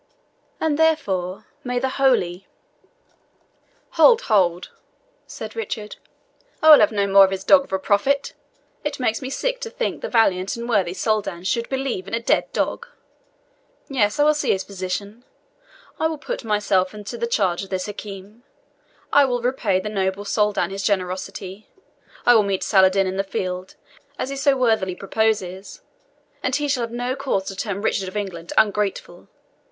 And, 0.59 0.79
therefore, 0.79 1.45
may 1.63 1.77
the 1.77 1.89
holy" 2.01 2.47
"Hold, 3.97 4.21
hold," 4.21 4.71
said 5.27 5.55
Richard, 5.55 5.97
"I 6.59 6.71
will 6.71 6.79
have 6.79 6.91
no 6.91 7.05
more 7.05 7.23
of 7.23 7.29
his 7.29 7.43
dog 7.43 7.65
of 7.65 7.71
a 7.71 7.77
prophet! 7.77 8.33
It 8.83 8.99
makes 8.99 9.21
me 9.21 9.29
sick 9.29 9.61
to 9.61 9.69
think 9.69 10.01
the 10.01 10.09
valiant 10.09 10.55
and 10.55 10.67
worthy 10.67 10.95
Soldan 10.95 11.43
should 11.43 11.69
believe 11.69 12.07
in 12.07 12.15
a 12.15 12.19
dead 12.19 12.51
dog. 12.51 12.87
Yes, 13.89 14.17
I 14.17 14.23
will 14.23 14.33
see 14.33 14.51
his 14.51 14.63
physician. 14.63 15.23
I 15.99 16.07
will 16.07 16.17
put 16.17 16.43
myself 16.43 16.95
into 16.95 17.15
the 17.15 17.27
charge 17.27 17.63
of 17.63 17.69
this 17.69 17.85
Hakim 17.85 18.41
I 19.13 19.25
will 19.25 19.43
repay 19.43 19.79
the 19.79 19.87
noble 19.87 20.25
Soldan 20.25 20.71
his 20.71 20.81
generosity 20.81 21.69
I 22.25 22.33
will 22.33 22.41
meet 22.41 22.63
Saladin 22.63 23.05
in 23.05 23.17
the 23.17 23.23
field, 23.23 23.75
as 24.17 24.29
he 24.29 24.35
so 24.35 24.57
worthily 24.57 24.95
proposes, 24.95 25.81
and 26.41 26.55
he 26.55 26.67
shall 26.67 26.81
have 26.81 26.91
no 26.91 27.15
cause 27.15 27.43
to 27.49 27.55
term 27.55 27.83
Richard 27.83 28.07
of 28.07 28.17
England 28.17 28.51
ungrateful. 28.57 29.27